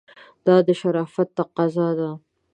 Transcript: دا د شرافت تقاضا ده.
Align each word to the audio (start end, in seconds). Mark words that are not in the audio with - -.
دا 0.45 0.55
د 0.67 0.69
شرافت 0.79 1.27
تقاضا 1.37 1.87
ده. 1.99 2.09